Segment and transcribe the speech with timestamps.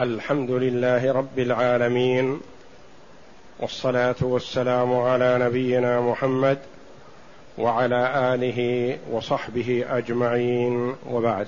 [0.00, 2.40] الحمد لله رب العالمين
[3.60, 6.58] والصلاة والسلام على نبينا محمد
[7.58, 8.60] وعلى آله
[9.12, 10.94] وصحبه أجمعين.
[11.10, 11.46] وبعد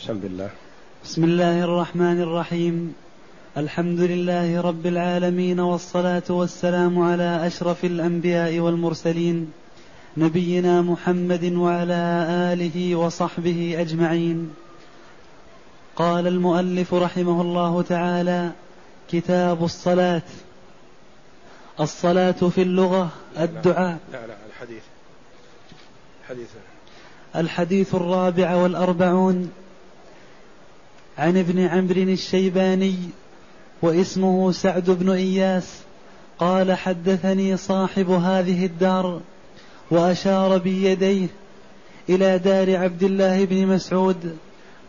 [0.00, 0.50] بسم الله.
[1.04, 2.94] بسم الله الرحمن الرحيم.
[3.56, 9.52] الحمد لله رب العالمين والصلاة والسلام على أشرف الأنبياء والمرسلين
[10.16, 14.63] نبينا محمد وعلى آله وصحبه أجمعين.
[15.96, 18.50] قال المؤلف رحمه الله تعالى
[19.10, 20.22] كتاب الصلاة
[21.80, 23.08] الصلاة في اللغة
[23.38, 23.98] الدعاء.
[24.12, 24.82] لا لا الحديث.
[26.22, 26.48] الحديث.
[27.36, 29.50] الحديث الرابع والأربعون
[31.18, 32.96] عن ابن عمرو الشيباني
[33.82, 35.80] واسمه سعد بن إياس
[36.38, 39.20] قال حدثني صاحب هذه الدار
[39.90, 41.26] وأشار بيديه
[42.08, 44.36] إلى دار عبد الله بن مسعود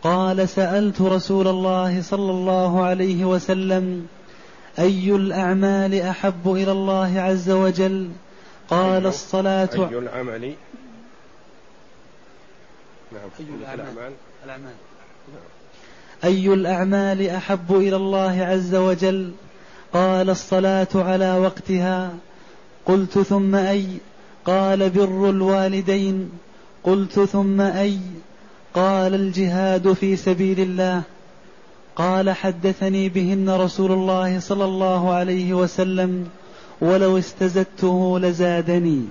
[0.06, 4.06] قال سألت رسول الله صلى الله عليه وسلم
[4.78, 8.08] أي الأعمال أحب إلى الله عز وجل؟
[8.68, 10.54] قال أي الصلاة أي العمل؟
[13.12, 13.28] نعم.
[13.40, 14.12] أي الأعمال؟
[14.44, 14.74] الأعمال.
[16.24, 19.32] أي الأعمال أحب إلى الله عز وجل؟
[19.92, 22.14] قال الصلاة على وقتها.
[22.86, 23.86] قلت ثم أي؟
[24.44, 26.30] قال بر الوالدين.
[26.84, 27.98] قلت ثم أي؟
[28.76, 31.02] قال الجهاد في سبيل الله.
[31.96, 36.28] قال حدثني بهن رسول الله صلى الله عليه وسلم
[36.80, 39.08] ولو استزدته لزادني.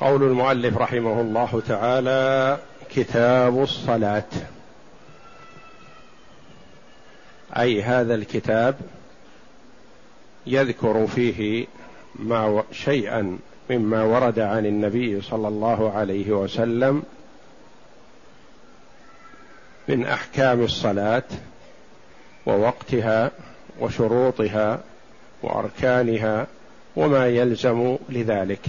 [0.00, 2.58] قول المؤلف رحمه الله تعالى
[2.94, 4.32] كتاب الصلاة.
[7.56, 8.76] أي هذا الكتاب
[10.46, 11.66] يذكر فيه
[12.16, 13.38] ما شيئا
[13.70, 17.02] مما ورد عن النبي صلى الله عليه وسلم
[19.88, 21.22] من أحكام الصلاة
[22.46, 23.30] ووقتها
[23.80, 24.80] وشروطها
[25.42, 26.46] وأركانها
[26.96, 28.60] وما يلزم لذلك.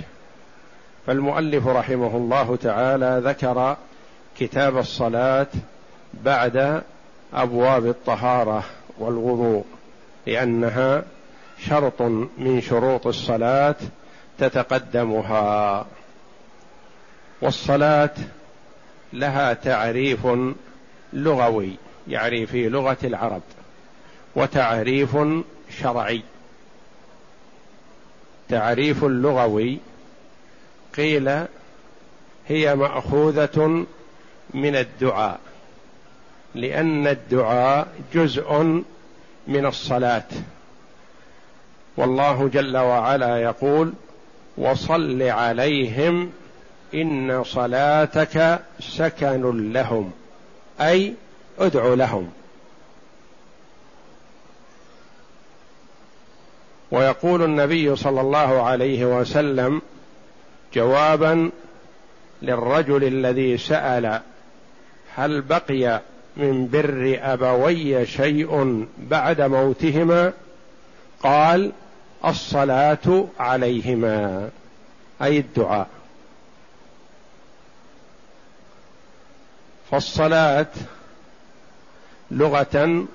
[1.07, 3.77] فالمؤلف رحمه الله تعالى ذكر
[4.39, 5.47] كتاب الصلاة
[6.13, 6.81] بعد
[7.33, 8.63] أبواب الطهارة
[8.99, 9.65] والوضوء
[10.27, 11.03] لأنها
[11.59, 12.01] شرط
[12.37, 13.75] من شروط الصلاة
[14.37, 15.85] تتقدمها.
[17.41, 18.15] والصلاة
[19.13, 20.27] لها تعريف
[21.13, 21.75] لغوي
[22.07, 23.41] يعني في لغة العرب
[24.35, 25.17] وتعريف
[25.79, 26.21] شرعي.
[28.49, 29.79] تعريف لغوي
[30.97, 31.45] قيل
[32.47, 33.85] هي مأخوذة
[34.53, 35.39] من الدعاء
[36.55, 38.83] لأن الدعاء جزء
[39.47, 40.27] من الصلاة.
[41.97, 43.93] والله جل وعلا يقول
[44.57, 46.31] وصل عليهم
[46.93, 50.11] إن صلاتك سكن لهم
[50.81, 51.13] أي
[51.59, 52.31] ادع لهم.
[56.91, 59.81] ويقول النبي صلى الله عليه وسلم
[60.73, 61.51] جوابا
[62.41, 64.21] للرجل الذي سأل
[65.15, 66.01] هل بقي
[66.37, 70.33] من بر أبوي شيء بعد موتهما؟
[71.23, 71.71] قال
[72.25, 74.49] الصلاة عليهما
[75.21, 75.87] أي الدعاء.
[79.91, 80.67] فالصلاة
[82.31, 83.05] لغة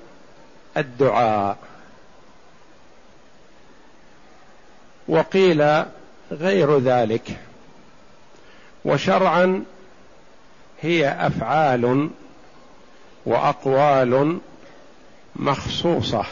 [0.77, 1.57] الدعاء.
[5.07, 5.83] وقيل
[6.31, 7.37] غير ذلك
[8.85, 9.63] وشرعا
[10.81, 12.09] هي أفعال
[13.25, 14.39] وأقوال
[15.35, 16.25] مخصوصة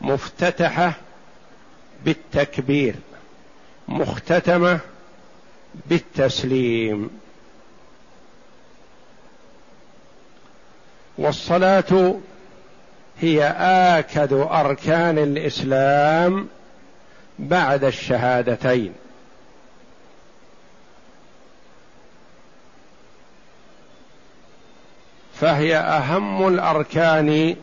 [0.00, 0.92] مفتتحة
[2.04, 2.94] بالتكبير
[3.88, 4.80] مختتمة
[5.86, 7.10] بالتسليم.
[11.18, 12.14] والصلاة
[13.20, 13.44] هي
[13.98, 16.48] آكد أركان الإسلام
[17.38, 18.94] بعد الشهادتين.
[25.40, 27.56] فهي أهم الأركان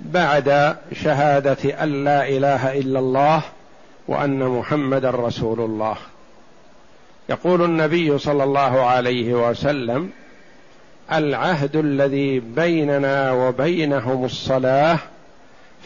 [0.00, 3.42] بعد شهادة أن لا إله إلا الله
[4.10, 5.96] وأن محمدا رسول الله.
[7.28, 10.10] يقول النبي صلى الله عليه وسلم
[11.12, 14.98] العهد الذي بيننا وبينهم الصلاة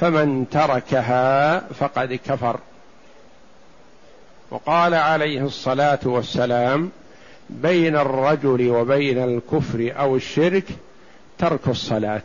[0.01, 2.61] فمن تركها فقد كفر.
[4.51, 6.91] وقال عليه الصلاة والسلام
[7.51, 10.65] بين الرجل وبين الكفر أو الشرك
[11.39, 12.23] ترك الصلاة.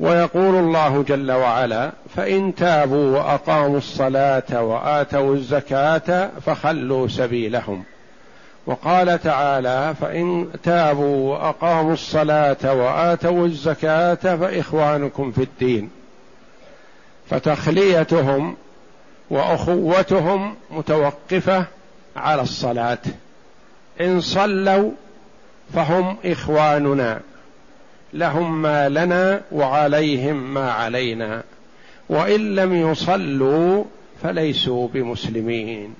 [0.00, 7.84] ويقول الله جل وعلا فإن تابوا وأقاموا الصلاة وآتوا الزكاة فخلوا سبيلهم.
[8.66, 15.90] وقال تعالى فإن تابوا وأقاموا الصلاة وآتوا الزكاة فإخوانكم في الدين.
[17.30, 18.56] فتخليتهم
[19.30, 21.64] وأخوتهم متوقفة
[22.16, 22.98] على الصلاة.
[24.00, 24.90] إن صلوا
[25.74, 27.20] فهم إخواننا.
[28.12, 31.42] لهم ما لنا وعليهم ما علينا.
[32.08, 33.84] وإن لم يصلوا
[34.22, 35.94] فليسوا بمسلمين.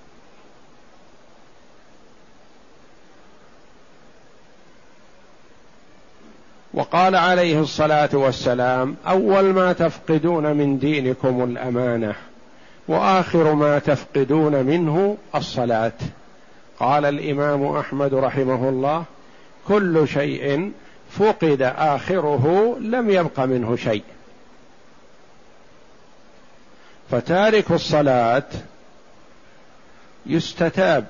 [6.75, 12.15] وقال عليه الصلاة والسلام أول ما تفقدون من دينكم الأمانة
[12.89, 15.93] وآخر ما تفقدون منه الصلاة.
[16.81, 19.05] قال الإمام أحمد رحمه الله
[19.69, 20.73] كل شيء
[21.19, 24.03] فقد آخره لم يبق منه شيء.
[27.11, 28.43] فتارك الصلاة
[30.27, 31.05] يستتاب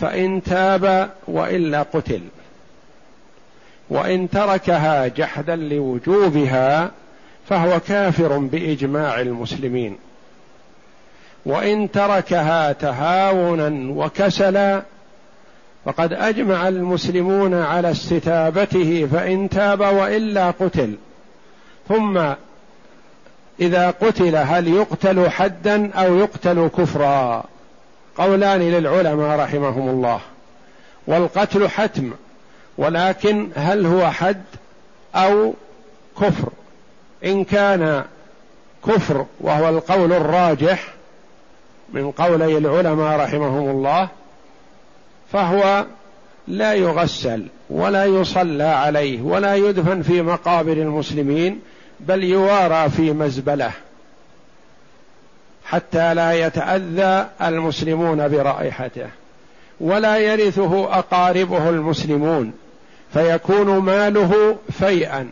[0.00, 2.20] فإن تاب وإلا قتل
[3.90, 6.90] وإن تركها جحدا لوجوبها
[7.48, 9.98] فهو كافر بإجماع المسلمين
[11.46, 14.82] وإن تركها تهاونا وكسلا
[15.84, 20.94] فقد أجمع المسلمون على استتابته فإن تاب وإلا قتل.
[21.88, 22.20] ثم
[23.60, 27.44] إذا قتل هل يقتل حدا أو يقتل كفرا؟
[28.16, 30.20] قولان للعلماء رحمهم الله.
[31.06, 32.12] والقتل حتم
[32.78, 34.42] ولكن هل هو حد
[35.14, 35.54] أو
[36.20, 36.48] كفر؟
[37.24, 38.04] إن كان
[38.86, 40.94] كفر وهو القول الراجح
[41.92, 44.08] من قولي العلماء رحمهم الله
[45.32, 45.86] فهو
[46.48, 51.60] لا يغسل ولا يصلى عليه ولا يدفن في مقابر المسلمين
[52.00, 53.72] بل يوارى في مزبلة
[55.64, 59.08] حتى لا يتأذى المسلمون برائحته.
[59.80, 62.52] ولا يرثه أقاربه المسلمون
[63.12, 65.28] فيكون ماله فيئا.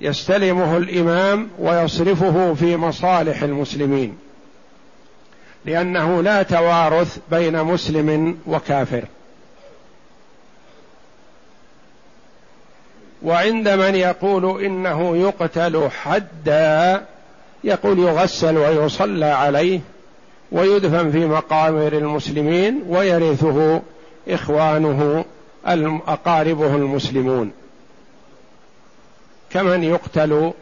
[0.00, 4.18] يستلمه الإمام ويصرفه في مصالح المسلمين.
[5.66, 9.04] لأنه لا توارث بين مسلم وكافر.
[13.22, 17.04] وعند من يقول إنه يقتل حدا
[17.64, 19.80] يقول يغسل ويصلى عليه
[20.52, 23.82] ويدفن في مقابر المسلمين ويرثه
[24.28, 25.24] إخوانه
[26.06, 27.52] أقاربه المسلمون.
[29.50, 30.52] كمن يقتل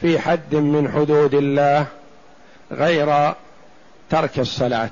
[0.00, 1.86] في حد من حدود الله
[2.72, 3.34] غير
[4.14, 4.90] ترك الصلاة.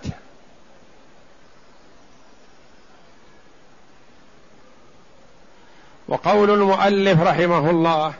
[6.08, 8.14] وقول المؤلف رحمه الله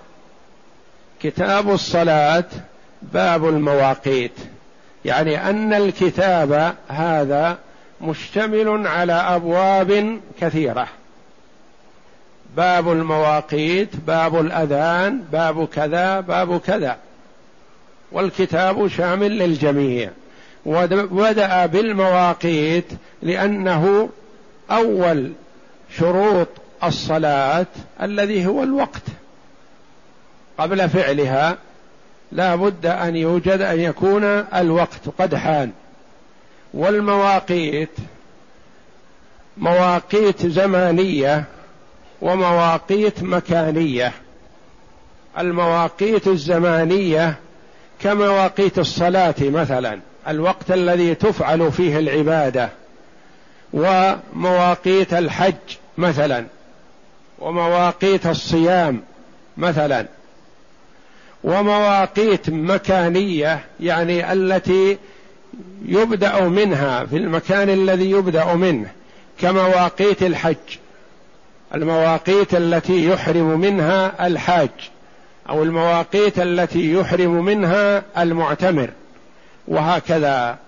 [1.23, 2.45] كتاب الصلاة
[3.03, 4.33] باب المواقيت.
[5.05, 7.59] يعني أن الكتاب هذا
[8.01, 10.89] مشتمل على أبواب كثيرة.
[12.57, 16.97] باب المواقيت باب الأذان باب كذا باب كذا.
[18.13, 20.11] والكتاب شامل للجميع.
[20.67, 22.87] وبدا بالمواقيت
[23.23, 24.09] لأنه
[24.71, 25.33] أول
[25.97, 26.49] شروط
[26.85, 27.67] الصلاة
[28.03, 29.03] الذي هو الوقت.
[30.59, 31.59] قبل فعلها
[32.33, 34.25] لا بد أن يوجد أن يكون
[34.55, 35.71] الوقت قد حان.
[36.75, 37.97] والمواقيت
[39.57, 41.45] مواقيت زمانية
[42.23, 44.13] ومواقيت مكانية.
[45.39, 47.35] المواقيت الزمانية
[48.01, 50.01] كمواقيت الصلاة مثلا.
[50.29, 52.69] الوقت الذي تفعل فيه العبادة
[53.73, 55.55] ومواقيت الحج
[55.99, 56.45] مثلا
[57.39, 59.01] ومواقيت الصيام
[59.57, 60.07] مثلا
[61.45, 64.99] ومواقيت مكانية يعني التي
[65.87, 68.91] يبدأ منها في المكان الذي يبدأ منه
[69.41, 70.57] كمواقيت الحج.
[71.75, 74.71] المواقيت التي يحرم منها الحاج
[75.49, 78.91] أو المواقيت التي يحرم منها المعتمر.
[79.69, 80.59] وهكذا.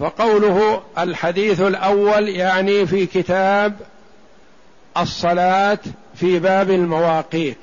[0.00, 3.76] فقوله الحديث الأول يعني في كتاب
[4.96, 5.78] الصلاة
[6.14, 7.58] في باب المواقيت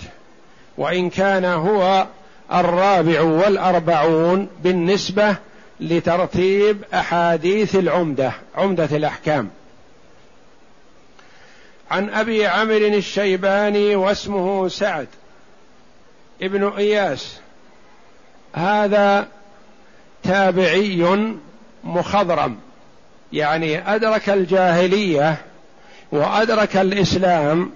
[0.78, 2.08] وإن كان هو
[2.54, 5.36] الرابع والأربعون بالنسبة
[5.80, 9.50] لترتيب أحاديث العمدة عمدة الأحكام.
[11.92, 15.08] عن أبي عمرو الشيباني واسمه سعد.
[16.42, 17.40] ابن إياس.
[18.54, 19.28] هذا
[20.24, 21.36] تابعي
[21.84, 22.58] مخضرم.
[23.34, 25.38] يعني أدرك الجاهلية
[26.12, 27.72] وأدرك الإسلام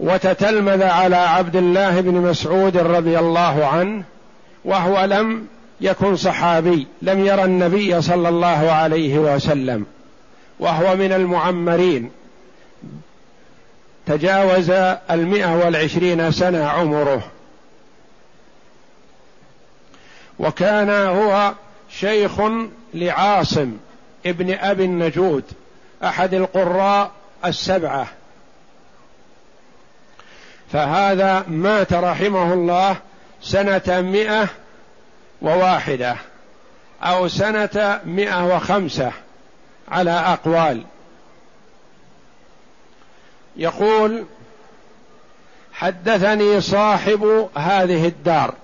[0.00, 4.02] وتتلمذ على عبد الله بن مسعود رضي الله عنه
[4.64, 5.46] وهو لم
[5.80, 9.86] يكن صحابي لم يرى النبي صلى الله عليه وسلم
[10.60, 12.10] وهو من المعمرين.
[14.06, 14.70] تجاوز
[15.10, 17.22] المئة والعشرين سنة عمره.
[20.38, 21.52] وكان هو
[21.90, 22.32] شيخ
[22.94, 23.76] لعاصم
[24.26, 25.44] ابن أبي النجود
[26.04, 27.10] أحد القراء
[27.44, 28.06] السبعة.
[30.72, 32.96] فهذا مات رحمه الله
[33.42, 34.48] سنة مئة
[35.42, 36.16] وواحدة
[37.02, 39.12] أو سنة مئة وخمسة
[39.88, 40.84] على أقوال.
[43.56, 44.24] يقول
[45.72, 48.54] حدثني صاحب هذه الدار.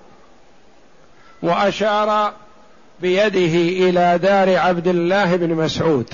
[1.41, 2.33] وأشار
[3.01, 6.13] بيده إلى دار عبد الله بن مسعود.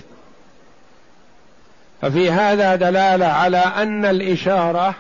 [2.02, 4.96] ففي هذا دلالة على أن الإشارة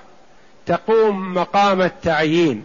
[0.65, 2.63] تقوم مقام التعيين.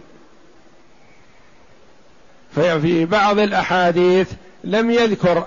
[2.55, 4.31] ففي بعض الأحاديث
[4.63, 5.45] لم يذكر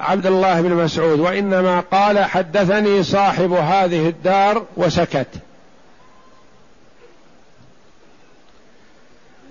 [0.00, 5.26] عبد الله بن مسعود وإنما قال حدثني صاحب هذه الدار وسكت.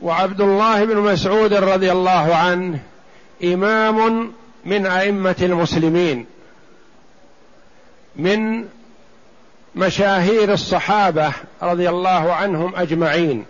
[0.02, 2.80] وعبد الله بن مسعود رضي الله عنه
[3.44, 4.32] إمام
[4.66, 6.26] من أئمة المسلمين
[8.16, 8.66] من
[9.76, 13.46] مشاهير الصحابة رضي الله عنهم أجمعين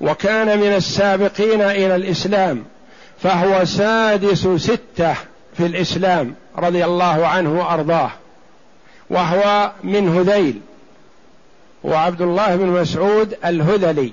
[0.00, 2.64] وكان من السابقين إلى الإسلام
[3.22, 5.14] فهو سادس ستة
[5.56, 8.10] في الإسلام رضي الله عنه وأرضاه
[9.10, 10.60] وهو من هذيل
[11.84, 14.12] وعبد الله بن مسعود الهذلي.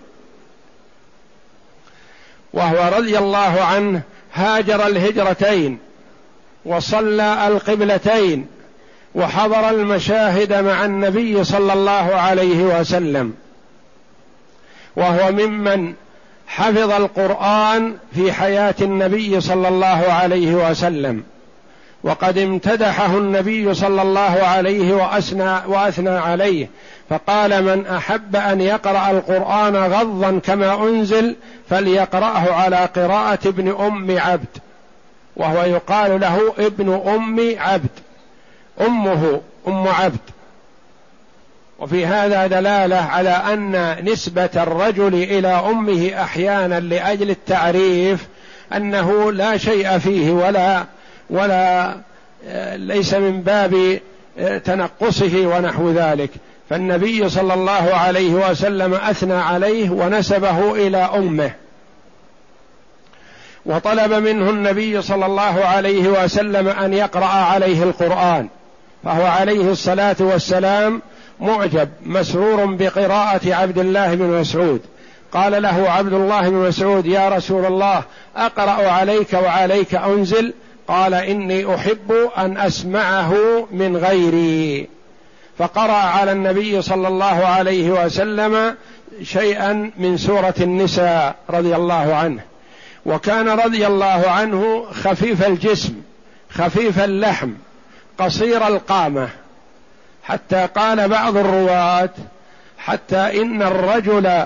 [2.54, 4.02] وهو رضي الله عنه
[4.34, 5.80] هاجر الهجرتين
[6.66, 8.48] وصلى القبلتين
[9.16, 13.34] وحضر المشاهد مع النبي صلى الله عليه وسلم.
[14.96, 15.94] وهو ممن
[16.48, 21.24] حفظ القرآن في حياة النبي صلى الله عليه وسلم.
[22.04, 26.70] وقد امتدحه النبي صلى الله عليه واثنى وأثنى عليه
[27.10, 31.36] فقال من أحب أن يقرأ القرآن غضا كما أنزل
[31.70, 34.58] فليقرأه على قراءة ابن أم عبد
[35.36, 37.90] وهو يقال له ابن أم عبد
[38.82, 40.20] أمه أم عبد.
[41.80, 48.28] وفي هذا دلالة على أن نسبة الرجل إلى أمه أحيانا لأجل التعريف
[48.76, 50.86] أنه لا شيء فيه ولا
[51.30, 51.96] ولا
[52.76, 54.00] ليس من باب
[54.66, 56.30] تنقصه ونحو ذلك.
[56.70, 61.52] فالنبي صلى الله عليه وسلم أثنى عليه ونسبه إلى أمه.
[63.66, 68.48] وطلب منه النبي صلى الله عليه وسلم أن يقرأ عليه القرآن
[69.04, 71.02] فهو عليه الصلاة والسلام
[71.40, 74.82] معجب مسرور بقراءة عبد الله بن مسعود.
[75.32, 78.04] قال له عبد الله بن مسعود يا رسول الله
[78.36, 80.54] أقرأ عليك وعليك أنزل.
[80.88, 83.34] قال إني أحب أن أسمعه
[83.72, 84.88] من غيري.
[85.60, 88.76] فقرأ على النبي صلى الله عليه وسلم
[89.24, 92.42] شيئا من سورة النساء رضي الله عنه.
[93.06, 95.94] وكان رضي الله عنه خفيف الجسم
[96.50, 97.50] خفيف اللحم
[98.18, 99.30] قصير القامة.
[100.24, 102.10] حتى قال بعض الرواة
[102.78, 104.46] حتى إن الرجل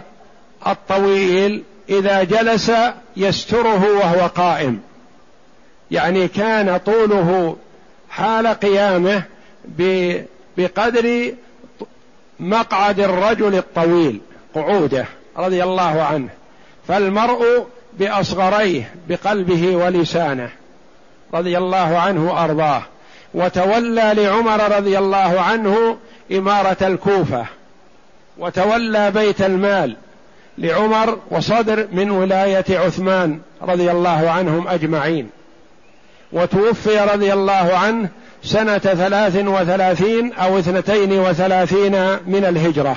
[0.67, 2.71] الطويل إذا جلس
[3.17, 4.81] يستره وهو قائم.
[5.91, 7.57] يعني كان طوله
[8.09, 9.23] حال قيامه
[10.57, 11.33] بقدر
[12.39, 14.21] مقعد الرجل الطويل
[14.55, 15.05] قعوده
[15.37, 16.29] رضي الله عنه.
[16.87, 17.67] فالمرء
[17.99, 20.49] بأصغريه بقلبه ولسانه
[21.33, 22.83] رضي الله عنه وأرضاه.
[23.33, 25.97] وتولى لعمر رضي الله عنه
[26.31, 27.45] إمارة الكوفة.
[28.37, 29.95] وتولى بيت المال
[30.57, 35.29] لعمر وصدر من ولاية عثمان رضي الله عنهم أجمعين.
[36.31, 38.09] وتوفي رضي الله عنه
[38.43, 41.91] سنة ثلاث وثلاثين أو اثنتين وثلاثين
[42.27, 42.95] من الهجرة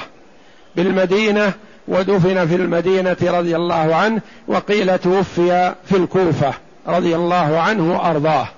[0.76, 1.52] بالمدينة
[1.88, 6.54] ودفن في المدينة رضي الله عنه وقيل توفي في الكوفة
[6.86, 8.48] رضي الله عنه وأرضاه.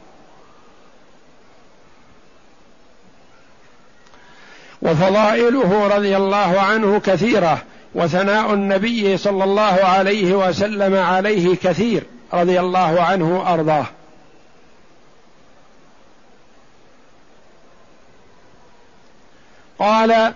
[4.83, 7.63] وفضائله رضي الله عنه كثيرة
[7.95, 12.03] وثناء النبي صلى الله عليه وسلم عليه كثير
[12.33, 13.87] رضي الله عنه وأرضاه.
[19.79, 20.33] قال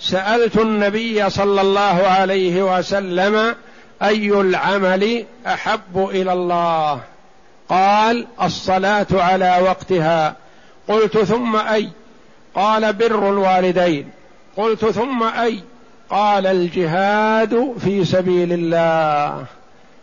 [0.00, 3.54] سألت النبي صلى الله عليه وسلم
[4.02, 7.00] أي العمل أحب إلى الله؟
[7.68, 10.36] قال الصلاة على وقتها.
[10.88, 11.88] قلت ثم أي؟
[12.54, 14.10] قال بر الوالدين.
[14.56, 15.60] قلت ثم أي؟
[16.10, 19.44] قال الجهاد في سبيل الله.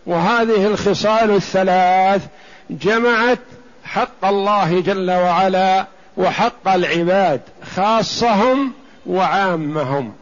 [0.05, 2.21] وهذه الخصال الثلاث
[2.69, 3.39] جمعت
[3.83, 5.86] حق الله جل وعلا
[6.17, 7.41] وحق العباد
[7.75, 8.74] خاصهم
[9.05, 10.13] وعامهم.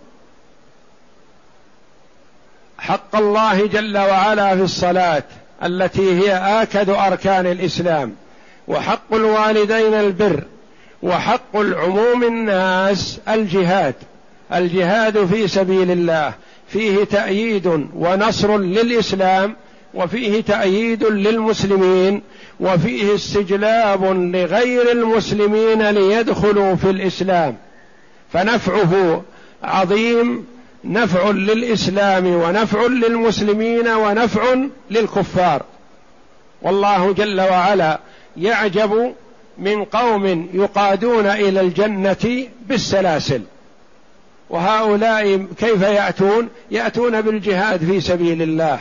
[2.78, 5.24] حق الله جل وعلا في الصلاة
[5.64, 8.16] التي هي آكد أركان الإسلام
[8.68, 10.44] وحق الوالدين البر
[11.04, 13.96] وحق العموم الناس الجهاد.
[14.54, 16.34] الجهاد في سبيل الله
[16.68, 19.56] فيه تأييد ونصر للإسلام
[19.94, 22.22] وفيه تأييد للمسلمين
[22.60, 24.04] وفيه استجلاب
[24.36, 27.58] لغير المسلمين ليدخلوا في الإسلام.
[28.34, 29.24] فنفعه
[29.64, 30.46] عظيم
[30.84, 34.56] نفع للإسلام ونفع للمسلمين ونفع
[34.92, 35.64] للكفار.
[36.62, 38.00] والله جل وعلا
[38.38, 39.14] يعجب
[39.58, 43.42] من قوم يقادون إلى الجنة بالسلاسل.
[44.50, 48.80] وهؤلاء كيف يأتون؟ يأتون بالجهاد في سبيل الله.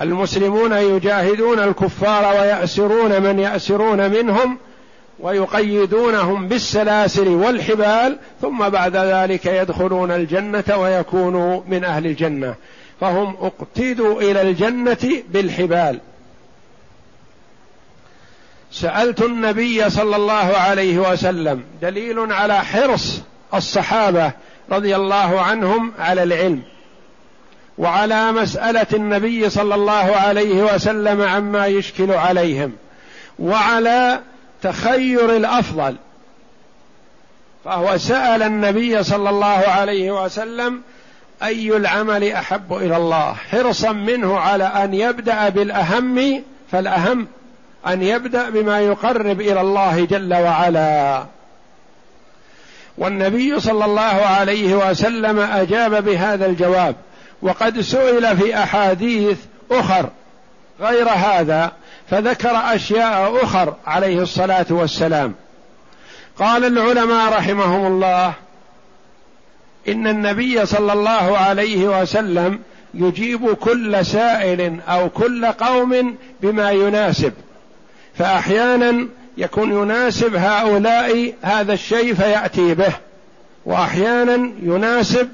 [0.00, 4.58] المسلمون يجاهدون الكفار ويأسرون من يأسرون منهم
[5.20, 12.54] ويقيدونهم بالسلاسل والحبال ثم بعد ذلك يدخلون الجنة ويكونوا من أهل الجنة.
[13.00, 16.00] فهم اقتدوا إلى الجنة بالحبال.
[18.72, 23.22] سألت النبي صلى الله عليه وسلم دليل على حرص
[23.54, 24.32] الصحابة
[24.70, 26.62] رضي الله عنهم على العلم
[27.78, 32.72] وعلى مسألة النبي صلى الله عليه وسلم عما يشكل عليهم
[33.38, 34.20] وعلى
[34.62, 35.96] تخير الأفضل.
[37.64, 40.82] فهو سأل النبي صلى الله عليه وسلم
[41.42, 47.26] أي العمل أحب إلى الله؟ حرصا منه على أن يبدأ بالأهم فالأهم
[47.86, 51.24] أن يبدأ بما يقرب إلى الله جل وعلا.
[52.98, 56.96] والنبي صلى الله عليه وسلم أجاب بهذا الجواب
[57.42, 59.38] وقد سئل في أحاديث
[59.70, 60.10] أخر
[60.80, 61.72] غير هذا.
[62.10, 65.34] فذكر أشياء أخر عليه الصلاة والسلام.
[66.38, 68.32] قال العلماء رحمهم الله
[69.88, 72.58] إن النبي صلى الله عليه وسلم
[72.94, 77.32] يجيب كل سائل أو كل قوم بما يناسب
[78.14, 82.92] فأحيانا يكون يناسب هؤلاء هذا الشيء فيأتي به
[83.64, 85.28] وأحيانا يناسب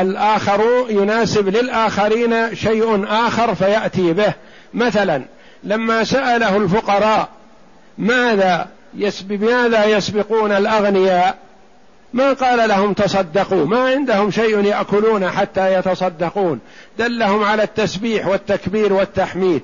[0.00, 4.32] الآخر يناسب للآخرين شيء آخر فيأتي به.
[4.74, 5.22] مثلا
[5.64, 7.28] لما سأله الفقراء
[7.98, 8.68] ماذا
[9.28, 11.38] بماذا يسبقون الأغنياء؟
[12.12, 16.60] ما قال لهم تصدقوا ما عندهم شيء يأكلون حتى يتصدقون.
[16.98, 19.62] دلهم على التسبيح والتكبير والتحميد.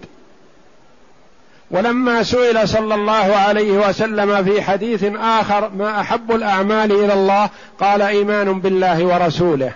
[1.70, 7.50] ولما سئل صلى الله عليه وسلم في حديث آخر ما أحب الأعمال إلى الله؟
[7.80, 9.72] قال إيمان بالله ورسوله.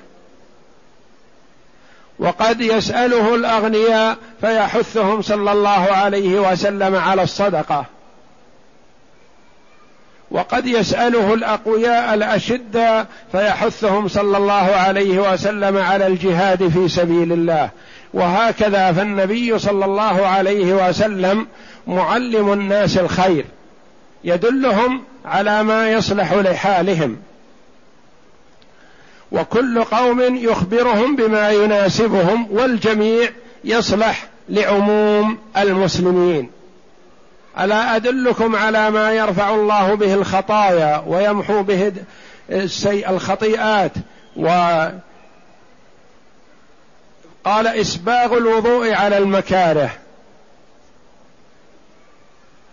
[2.19, 7.85] وقد يسأله الأغنياء فيحثهم صلى الله عليه وسلم على الصدقة.
[10.31, 17.71] وقد يسأله الأقوياء الأشدة فيحثهم صلى الله عليه وسلم على الجهاد في سبيل الله.
[18.15, 21.47] وهكذا فالنبي صلى الله عليه وسلم
[21.87, 23.45] معلم الناس الخير
[24.25, 27.17] يدلهم على ما يصلح لحالهم.
[29.33, 33.31] وكل قوم يخبرهم بما يناسبهم والجميع
[33.65, 36.51] يصلح لعموم المسلمين.
[37.61, 41.93] ألا أدلكم على ما يرفع الله به الخطايا ويمحو به
[43.09, 43.93] الخطيئات؟
[44.37, 44.49] و
[47.45, 49.91] قال إسباغ الوضوء على المكاره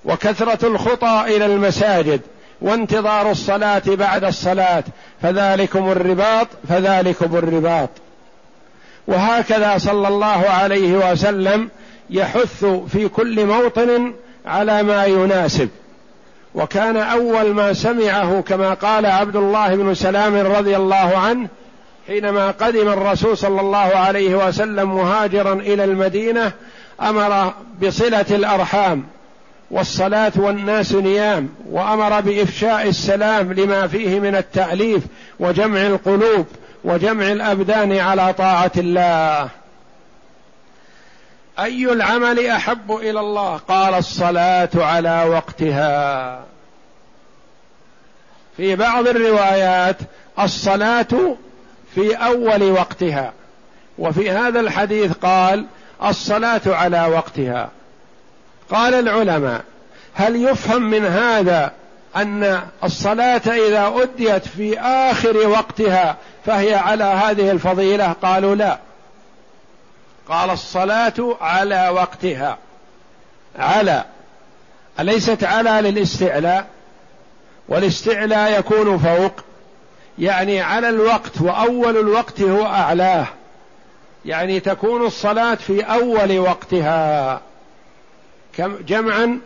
[0.06, 2.22] وكثرة الخطى إلى المساجد.
[2.64, 4.84] وانتظار الصلاة بعد الصلاة.
[5.22, 7.90] فذلكم الرباط فذلكم الرباط.
[9.08, 11.70] وهكذا صلى الله عليه وسلم
[12.10, 14.14] يحث في كل موطن
[14.46, 15.70] على ما يناسب.
[16.56, 21.48] وكان أول ما سمعه كما قال عبد الله بن سلام رضي الله عنه
[22.08, 26.52] حينما قدم الرسول صلى الله عليه وسلم مهاجرا إلى المدينة
[27.02, 29.04] أمر بصلة الأرحام.
[29.74, 35.04] والصلاة والناس نيام وأمر بإفشاء السلام لما فيه من التأليف
[35.40, 36.46] وجمع القلوب
[36.84, 39.50] وجمع الأبدان على طاعة الله.
[41.60, 46.40] أي العمل أحب إلى الله؟ قال الصلاة على وقتها.
[48.58, 49.98] في بعض الروايات
[50.40, 51.36] الصلاة
[51.96, 53.34] في أول وقتها
[54.00, 55.66] وفي هذا الحديث قال
[56.04, 57.70] الصلاة على وقتها.
[58.72, 59.64] قال العلماء
[60.14, 61.72] هل يفهم من هذا
[62.16, 68.80] أن الصلاة إذا أديت في آخر وقتها فهي على هذه الفضيلة؟ قالوا لا.
[70.30, 72.58] قال الصلاة على وقتها.
[73.60, 74.04] على.
[75.00, 76.68] أليست على للاستعلاء؟
[77.68, 79.34] والاستعلاء يكون فوق.
[80.20, 83.26] يعني على الوقت وأول الوقت هو أعلاه.
[84.26, 87.42] يعني تكون الصلاة في أول وقتها.
[88.60, 89.40] جمعا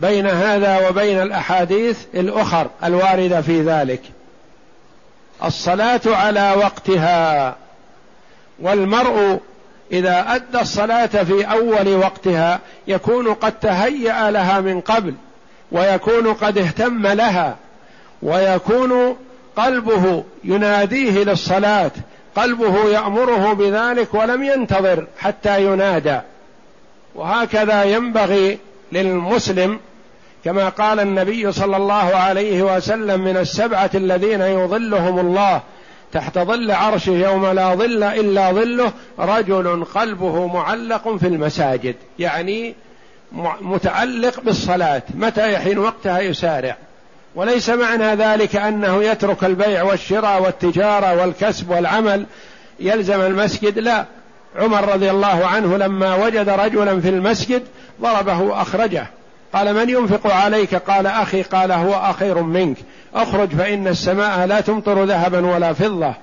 [0.00, 4.02] بين هذا وبين الأحاديث الأخر الواردة في ذلك.
[5.44, 7.56] الصلاة على وقتها.
[8.58, 9.40] والمرء
[9.92, 15.14] إذا أدى الصلاة في أول وقتها يكون قد تهيأ لها من قبل
[15.72, 17.56] ويكون قد اهتم لها
[18.22, 19.16] ويكون
[19.56, 21.90] قلبه يناديه للصلاة
[22.36, 26.20] قلبه يأمره بذلك ولم ينتظر حتى ينادى.
[27.16, 28.58] وهكذا ينبغي
[28.92, 29.78] للمسلم
[30.44, 35.62] كما قال النبي صلى الله عليه وسلم من السبعة الذين يظلهم الله
[36.12, 42.74] تحت ظل عرشه يوم لا ظل إلا ظله رجل قلبه معلق في المساجد يعني
[43.60, 46.76] متعلق بالصلاة متى يحين وقتها يسارع.
[47.34, 52.26] وليس معنى ذلك أنه يترك البيع والشراء والتجارة والكسب والعمل
[52.80, 54.04] يلزم المسجد لا.
[54.56, 57.62] عمر رضي الله عنه لما وجد رجلا في المسجد
[58.00, 59.06] ضربه اخرجه
[59.52, 61.42] قال من ينفق عليك؟ قال أخي.
[61.42, 62.76] قال هو أخير منك.
[63.14, 66.14] أخرج فإن السماء لا تمطر ذهبا ولا فضة.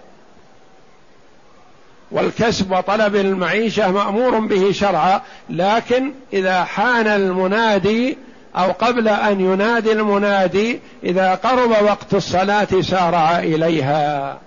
[2.11, 8.17] والكسب وطلب المعيشة مأمور به شرعا لكن إذا حان المنادي
[8.55, 14.37] أو قبل أن ينادي المنادي إذا قرب وقت الصلاة سارع إليها.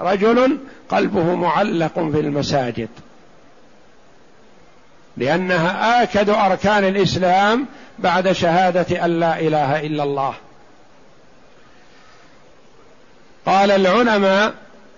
[0.00, 0.58] رجل
[0.88, 2.88] قلبه معلق في المساجد.
[5.16, 7.66] لأنها آكد أركان الإسلام
[7.98, 10.34] بعد شهادة أن لا إله إلا الله.
[13.46, 14.52] قال العلماء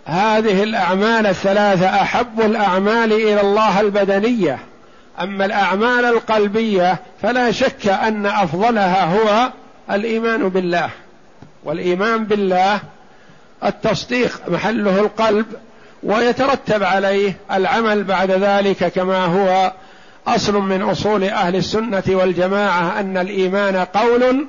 [0.04, 4.58] هذه الأعمال الثلاثة أحب الأعمال إلى الله البدنية.
[5.20, 9.50] أما الأعمال القلبية فلا شك أن أفضلها هو
[9.90, 10.90] الإيمان بالله.
[11.64, 12.80] والإيمان بالله
[13.64, 15.46] التصديق محله القلب
[16.02, 19.72] ويترتب عليه العمل بعد ذلك كما هو
[20.34, 24.46] أصل من أصول أهل السنة والجماعة أن الإيمان قول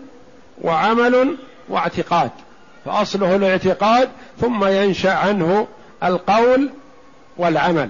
[0.62, 1.38] وعمل
[1.70, 2.32] واعتقاد
[2.86, 4.10] فأصله الاعتقاد
[4.42, 5.68] ثم ينشأ عنه
[6.04, 6.70] القول
[7.38, 7.90] والعمل.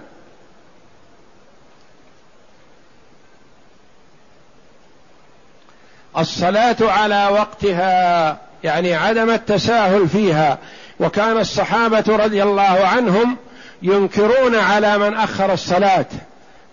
[6.17, 10.57] الصلاة على وقتها يعني عدم التساهل فيها
[10.99, 13.37] وكان الصحابة رضي الله عنهم
[13.81, 16.05] ينكرون على من أخر الصلاة.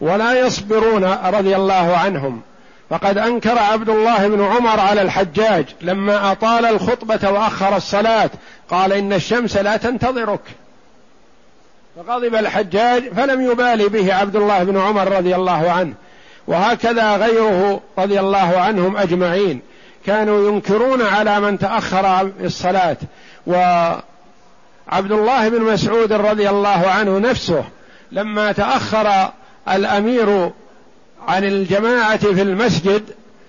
[0.00, 2.40] ولا يصبرون رضي الله عنهم.
[2.90, 8.30] فقد أنكر عبد الله بن عمر على الحجاج لما أطال الخطبة وأخر الصلاة
[8.70, 10.40] قال إن الشمس لا تنتظرك.
[11.96, 15.94] فغضب الحجاج فلم يبالي به عبد الله بن عمر رضي الله عنه.
[16.46, 19.60] وهكذا غيره رضي الله عنهم أجمعين.
[20.06, 22.96] كانوا ينكرون على من تأخر الصلاة.
[23.46, 24.02] وعبد
[25.12, 27.64] الله بن مسعود رضي الله عنه نفسه
[28.12, 29.30] لما تأخر
[29.68, 30.50] الأمير
[31.28, 33.02] عن الجماعة في المسجد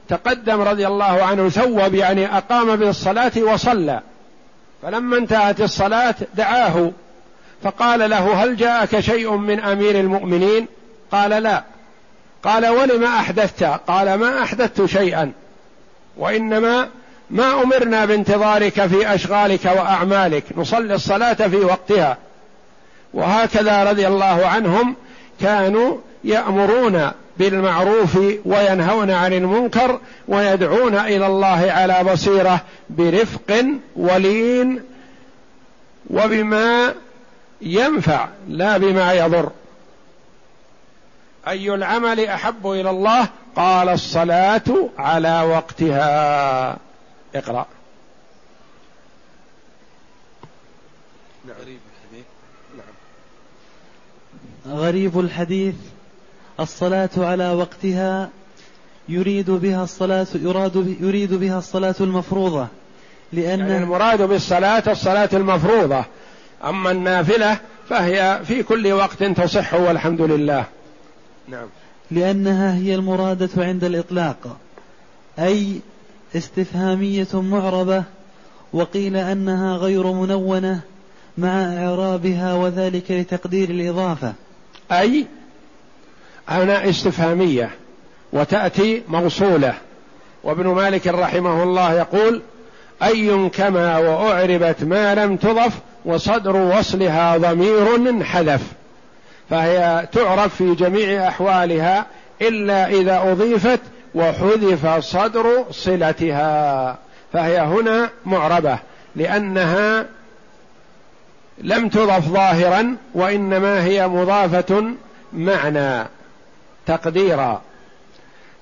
[0.09, 4.01] تقدم رضي الله عنه ثوب يعني أقام بالصلاة وصلى.
[4.83, 6.91] فلما انتهت الصلاة دعاه
[7.63, 10.67] فقال له هل جاءك شيء من أمير المؤمنين؟
[11.11, 11.63] قال لا.
[12.43, 15.31] قال ولم أحدثت؟ قال ما أحدثت شيئا.
[16.17, 16.87] وإنما
[17.29, 22.17] ما أمرنا بانتظارك في أشغالك وأعمالك نصلي الصلاة في وقتها.
[23.13, 24.95] وهكذا رضي الله عنهم
[25.41, 34.83] كانوا يأمرون بالمعروف وينهون عن المنكر ويدعون إلى الله على بصيرة برفق ولين
[36.09, 36.93] وبما
[37.61, 39.51] ينفع لا بما يضر.
[41.47, 46.77] أي العمل أحب إلى الله؟ قال الصلاة على وقتها.
[51.47, 51.86] غريب الحديث
[54.69, 55.75] غريب الحديث.
[56.59, 58.29] الصلاة على وقتها
[59.09, 62.67] يريد بها الصلاة يراد يريد بها الصلاة المفروضة.
[63.33, 66.03] لأن يعني المراد بالصلاة الصلاة المفروضة.
[66.63, 67.57] أما النافلة
[67.89, 70.65] فهي في كل وقت تصح والحمد لله.
[71.47, 71.67] نعم.
[72.11, 74.57] لأنها هي المرادة عند الإطلاق.
[75.39, 75.79] أي
[76.35, 78.03] استفهامية معربة
[78.73, 80.81] وقيل أنها غير منونة
[81.37, 84.33] مع إعرابها وذلك لتقدير الإضافة.
[84.91, 85.25] أي
[86.49, 87.69] هنا استفهامية
[88.33, 89.73] وتأتي موصولة.
[90.43, 92.41] وابن مالك رحمه الله يقول
[93.03, 95.73] أي كما وأعربت ما لم تضف
[96.05, 98.61] وصدر وصلها ضمير حذف
[99.49, 102.05] فهي تعرف في جميع أحوالها
[102.41, 103.79] إلا إذا أضيفت
[104.15, 106.97] وحذف صدر صلتها.
[107.33, 108.79] فهي هنا معربة
[109.15, 110.05] لأنها
[111.57, 114.83] لم تضف ظاهرا وإنما هي مضافة
[115.33, 116.07] معنى
[116.85, 117.61] تقديرا.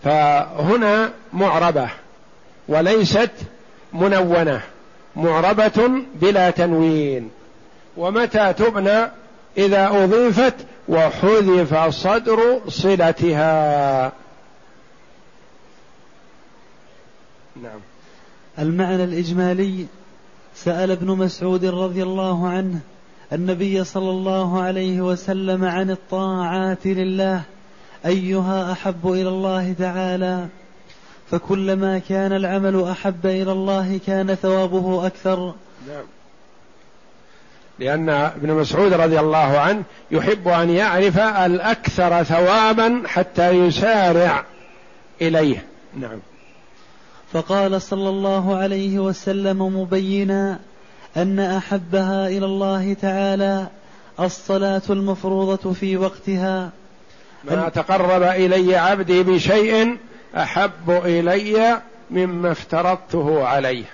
[0.03, 1.89] فهنا معربة
[2.67, 3.31] وليست
[3.93, 4.61] منونة
[5.15, 7.31] معربة بلا تنوين.
[7.97, 9.11] ومتى تبنى؟
[9.57, 10.55] إذا أضيفت
[10.87, 14.11] وحذف صدر صلتها.
[17.63, 17.79] نعم.
[18.59, 19.85] المعنى الإجمالي
[20.55, 22.79] سأل ابن مسعود رضي الله عنه
[23.33, 27.41] النبي صلى الله عليه وسلم عن الطاعات لله
[28.05, 30.47] أيها أحب إلى الله تعالى
[31.31, 35.53] فكلما كان العمل أحب إلى الله كان ثوابه أكثر.
[35.87, 36.03] نعم.
[37.79, 44.45] لأن ابن مسعود رضي الله عنه يحب أن يعرف الأكثر ثوابا حتى يسارع
[45.21, 45.65] إليه.
[45.99, 46.19] نعم.
[47.35, 50.59] فقال صلى الله عليه وسلم مبينا
[51.17, 53.67] أن أحبها إلى الله تعالى
[54.19, 56.69] الصلاة المفروضة في وقتها.
[57.43, 59.97] ما تقرب إلي عبدي بشيء
[60.37, 63.85] أحب إلي مما افترضته عليه.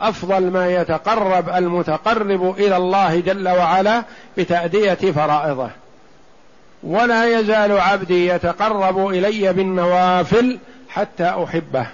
[0.00, 4.02] أفضل ما يتقرب المتقرب إلى الله جل وعلا
[4.38, 5.70] بتأدية فرائضه.
[6.82, 11.86] ولا يزال عبدي يتقرب إلي بالنوافل حتى أحبه.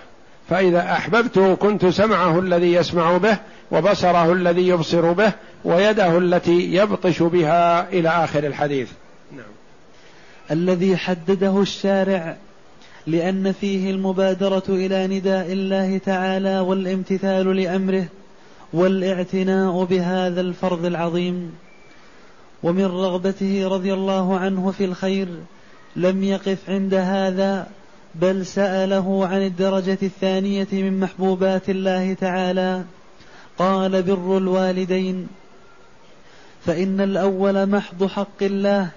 [0.51, 3.39] فإذا أحببته كنت سمعه الذي يسمع به
[3.71, 5.33] وبصره الذي يبصر به
[5.65, 8.91] ويده التي يبطش بها إلى آخر الحديث.
[9.33, 9.45] نعم.
[10.51, 12.37] الذي حدده الشارع
[13.07, 18.07] لأن فيه المبادرة إلى نداء الله تعالى والامتثال لأمره
[18.73, 21.53] والإعتناء بهذا الفرض العظيم.
[22.63, 25.29] ومن رغبته رضي الله عنه في الخير
[25.97, 27.67] لم يقف عند هذا
[28.14, 32.85] بل سأله عن الدرجة الثانية من محبوبات الله تعالى.
[33.59, 35.29] قال بر الوالدين.
[36.66, 38.88] فإن الأول محض حق الله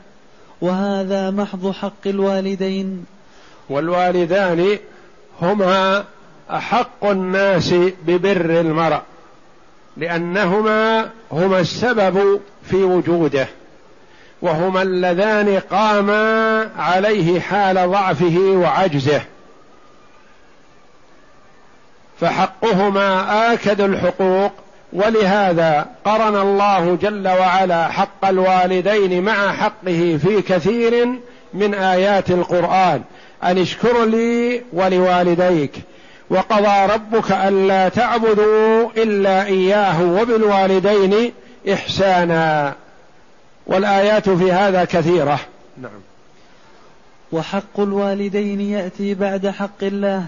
[0.62, 3.06] وهذا محض حق الوالدين.
[3.70, 4.78] والوالدان
[5.42, 6.04] هما
[6.52, 7.74] أحق الناس
[8.08, 9.02] ببر المرء
[9.98, 13.48] لأنهما هما السبب في وجوده.
[14.44, 19.22] وهما اللذان قاما عليه حال ضعفه وعجزه.
[22.22, 24.52] فحقهما آكد الحقوق
[24.94, 31.08] ولهذا قرن الله جل وعلا حق الوالدين مع حقه في كثير
[31.54, 33.02] من آيات القرآن.
[33.44, 35.72] أن اشكر لي ولوالديك.
[36.30, 41.34] وقضى ربك ألا تعبدوا إلا إياه وبالوالدين
[41.74, 42.74] إحسانا.
[43.68, 45.40] والآيات في هذا كثيرة.
[45.82, 45.92] نعم.
[47.32, 50.26] وحق الوالدين يأتي بعد حق الله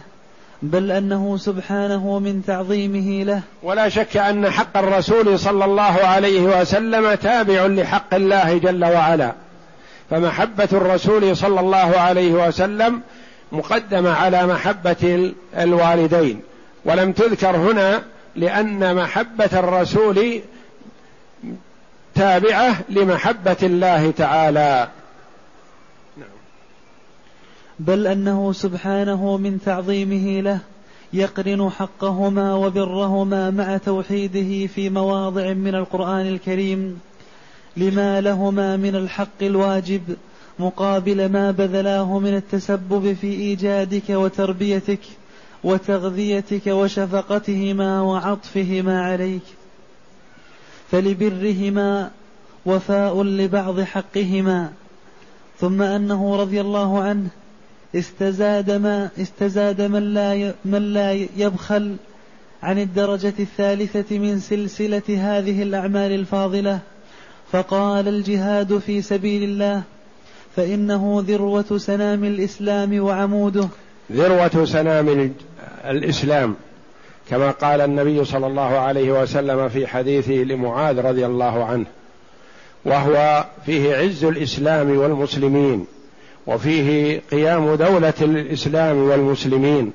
[0.62, 3.42] بل أنه سبحانه من تعظيمه له.
[3.64, 9.34] ولا شك أن حق الرسول صلى الله عليه وسلم تابع لحق الله جل وعلا.
[10.10, 13.02] فمحبة الرسول صلى الله عليه وسلم
[13.52, 16.42] مقدمة على محبة الوالدين.
[16.86, 18.04] ولم تذكر هنا
[18.36, 20.42] لأن محبة الرسول
[22.16, 24.90] تابعة لمحبة الله تعالى.
[27.80, 30.60] بل أنه سبحانه من تعظيمه له
[31.14, 37.00] يقرن حقهما وبرهما مع توحيده في مواضع من القرآن الكريم
[37.78, 40.02] لما لهما من الحق الواجب
[40.60, 45.00] مقابل ما بذلاه من التسبب في إيجادك وتربيتك
[45.64, 49.65] وتغذيتك وشفقتهما وعطفهما عليك.
[50.92, 52.12] فلبرهما
[52.66, 54.70] وفاء لبعض حقهما
[55.60, 57.28] ثم أنه رضي الله عنه
[57.96, 61.96] استزاد ما استزاد من لا من لا يبخل
[62.64, 66.80] عن الدرجة الثالثة من سلسلة هذه الأعمال الفاضلة
[67.52, 69.84] فقال الجهاد في سبيل الله
[70.56, 73.68] فإنه ذروة سنام الإسلام وعموده.
[74.12, 75.34] ذروة سنام
[75.86, 76.56] الإسلام.
[77.30, 81.86] كما قال النبي صلى الله عليه وسلم في حديثه لمعاذ رضي الله عنه
[82.86, 85.86] وهو فيه عز الإسلام والمسلمين
[86.48, 89.92] وفيه قيام دولة الإسلام والمسلمين.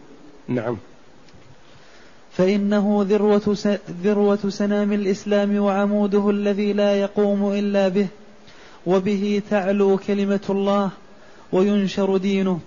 [0.48, 0.76] نعم.
[2.32, 8.06] فإنه ذروة, ذروة سنام الإسلام وعموده الذي لا يقوم إلا به
[8.86, 10.90] وبه تعلو كلمة الله
[11.52, 12.60] وينشر دينه.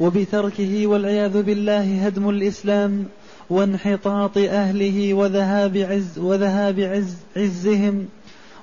[0.00, 3.04] وبتركه والعياذ بالله هدم الإسلام
[3.50, 8.08] وانحطاط أهله وذهاب عز وذهاب عز عزهم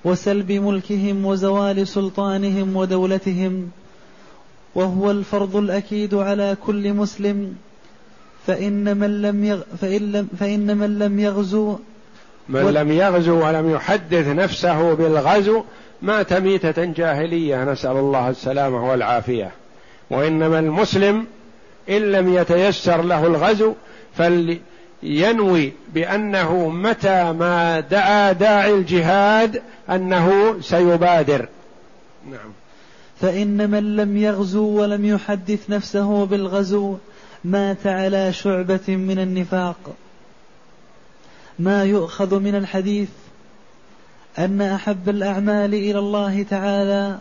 [0.06, 3.70] وسلب ملكهم وزوال سلطانهم ودولتهم
[4.76, 7.56] وهو الفرض الأكيد على كل مسلم
[8.48, 11.78] فإن من لم يغ فإن, لم فإن من لم يغزو
[12.50, 12.62] من.
[12.62, 15.64] لم يغزو ولم يحدث نفسه بالغزو
[16.02, 19.52] مات ميتة جاهلية نسأل الله السلامة والعافية
[20.10, 21.26] وإنما المسلم
[21.90, 23.74] إن لم يتيسر له الغزو
[24.18, 31.48] فلينوي بأنه متى ما دعا داعي الجهاد أنه سيبادر.
[32.32, 32.52] نعم.
[33.22, 36.98] فإن من لم يغزو ولم يحدث نفسه بالغزو
[37.44, 39.96] مات على شعبة من النفاق.
[41.60, 43.10] ما يؤخذ من الحديث
[44.40, 47.18] أن أحب الأعمال إلى الله تعالى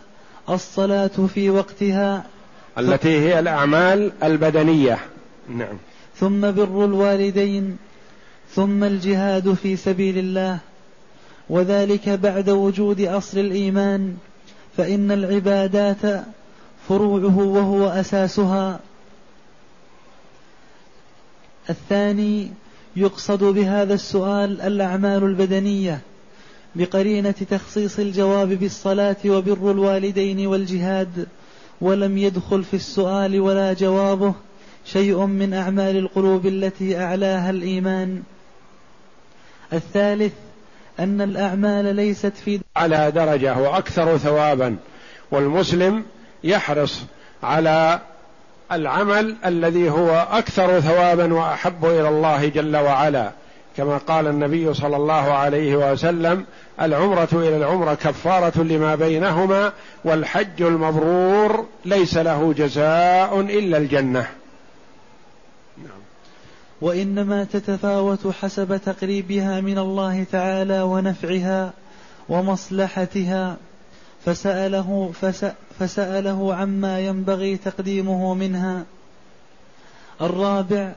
[0.49, 2.25] الصلاة في وقتها
[2.79, 4.99] التي هي الأعمال البدنية.
[5.49, 5.77] نعم.
[6.15, 7.77] ثم بر الوالدين
[8.55, 10.59] ثم الجهاد في سبيل الله
[11.49, 14.17] وذلك بعد وجود أصل الإيمان
[14.77, 16.25] فإن العبادات
[16.89, 18.79] فروعه وهو أساسها.
[21.69, 22.51] الثاني
[22.95, 26.01] يقصد بهذا السؤال الأعمال البدنية
[26.75, 31.27] بقرينة تخصيص الجواب بالصلاة وبر الوالدين والجهاد.
[31.81, 34.33] ولم يدخل في السؤال ولا جوابه
[34.85, 38.23] شيء من أعمال القلوب التي أعلاها الإيمان.
[39.73, 40.33] الثالث
[40.99, 44.77] أن الأعمال ليست في على درجة وأكثر ثوابا
[45.31, 46.03] والمسلم
[46.43, 47.01] يحرص
[47.43, 47.99] على
[48.71, 53.31] العمل الذي هو أكثر ثوابا وأحب إلى الله جل وعلا
[53.77, 56.45] كما قال النبي صلى الله عليه وسلم
[56.81, 64.27] العمرة إلى العمرة كفارة لما بينهما والحج المبرور ليس له جزاء إلا الجنة.
[65.77, 65.99] نعم.
[66.81, 71.73] وإنما تتفاوت حسب تقريبها من الله تعالى ونفعها
[72.29, 73.57] ومصلحتها.
[74.25, 75.11] فسأله
[75.79, 78.83] فسأله عما ينبغي تقديمه منها.
[80.21, 80.93] الرابع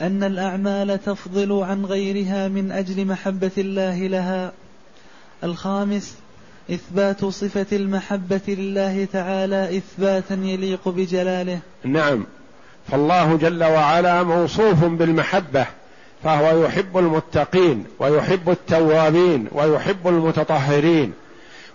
[0.00, 4.52] أن الأعمال تفضل عن غيرها من أجل محبة الله لها.
[5.44, 6.14] الخامس
[6.70, 11.58] إثبات صفة المحبة لله تعالى إثباتا يليق بجلاله.
[11.84, 12.26] نعم.
[12.90, 15.66] فالله جل وعلا موصوف بالمحبة
[16.24, 21.12] فهو يحب المتقين ويحب التوابين ويحب المتطهرين.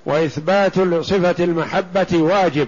[0.06, 2.68] وإثبات صفة المحبة واجب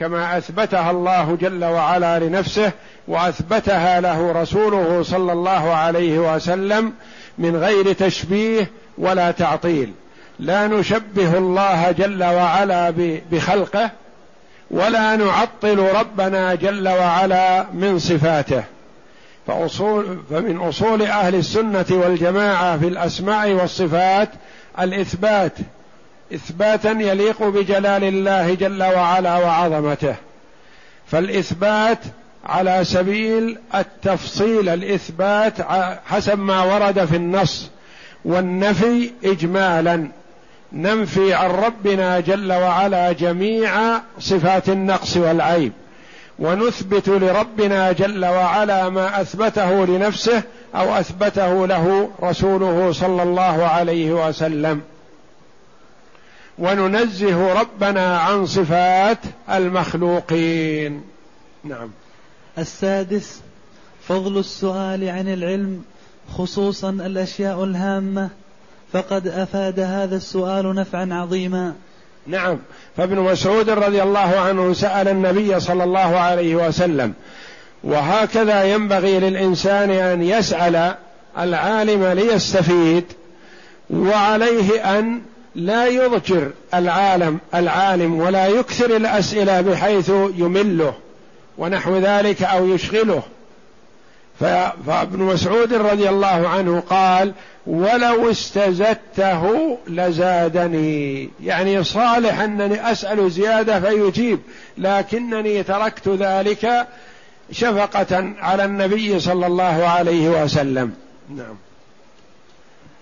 [0.00, 2.72] كما أثبتها الله جل وعلا لنفسه
[3.08, 6.92] وأثبتها له رسوله صلى الله عليه وسلم
[7.38, 9.92] من غير تشبيه ولا تعطيل.
[10.38, 12.94] لا نشبه الله جل وعلا
[13.32, 13.90] بخلقه
[14.70, 18.64] ولا نعطل ربنا جل وعلا من صفاته.
[19.46, 24.28] فأصول فمن أصول أهل السنة والجماعة في الأسماء والصفات
[24.80, 25.52] الإثبات
[26.34, 30.14] إثباتا يليق بجلال الله جل وعلا وعظمته.
[31.06, 31.98] فالإثبات
[32.44, 35.54] على سبيل التفصيل الإثبات
[36.06, 37.70] حسب ما ورد في النص
[38.24, 40.08] والنفي اجمالا.
[40.72, 45.72] ننفي عن ربنا جل وعلا جميع صفات النقص والعيب
[46.38, 50.42] ونثبت لربنا جل وعلا ما أثبته لنفسه
[50.74, 54.80] أو أثبته له رسوله صلى الله عليه وسلم.
[56.58, 59.18] وننزه ربنا عن صفات
[59.50, 61.02] المخلوقين.
[61.64, 61.90] نعم.
[62.58, 63.40] السادس
[64.08, 65.82] فضل السؤال عن العلم
[66.36, 68.30] خصوصا الأشياء الهامة.
[68.92, 71.74] فقد أفاد هذا السؤال نفعا عظيما.
[72.26, 72.58] نعم.
[72.96, 77.14] فابن مسعود رضي الله عنه سأل النبي صلى الله عليه وسلم
[77.84, 80.94] وهكذا ينبغي للإنسان أن يسأل
[81.38, 83.04] العالم ليستفيد
[83.90, 85.20] وعليه أن
[85.54, 90.94] لا يضجر العالم العالم ولا يكثر الأسئلة بحيث يمله
[91.58, 93.22] ونحو ذلك أو يشغله.
[94.40, 97.32] فابن مسعود رضي الله عنه قال
[97.68, 101.30] ولو استزدته لزادني.
[101.42, 104.38] يعني صالح أنني أسأل زيادة فيجيب
[104.78, 106.86] لكنني تركت ذلك
[107.52, 110.94] شفقة على النبي صلى الله عليه وسلم.
[111.36, 111.56] نعم.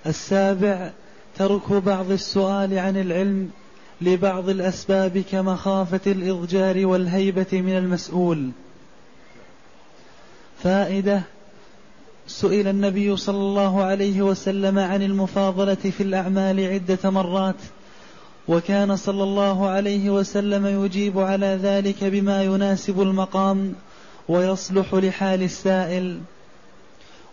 [0.06, 0.90] السابع
[1.38, 3.50] ترك بعض السؤال عن العلم
[4.00, 8.50] لبعض الأسباب كمخافة الإضجار والهيبة من المسؤول.
[10.62, 11.22] فائدة
[12.26, 17.54] سئل النبي صلى الله عليه وسلم عن المفاضلة في الأعمال عدة مرات
[18.48, 23.74] وكان صلى الله عليه وسلم يجيب على ذلك بما يناسب المقام
[24.28, 26.20] ويصلح لحال السائل.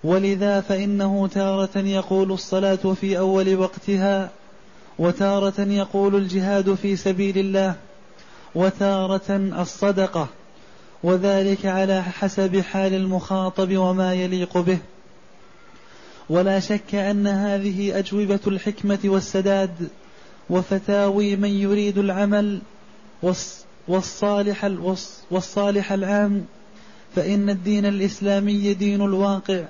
[0.03, 4.29] ولذا فإنه تارة يقول الصلاة في أول وقتها
[4.99, 7.75] وتارة يقول الجهاد في سبيل الله
[8.55, 10.27] وتارة الصدقة.
[11.03, 14.77] وذلك على حسب حال المخاطب وما يليق به.
[16.29, 19.89] ولا شك أن هذه أجوبة الحكمة والسداد
[20.49, 22.61] وفتاوي من يريد العمل
[23.87, 24.71] والصالح
[25.31, 26.45] والصالح العام
[27.15, 29.63] فإن الدين الإسلامي دين الواقع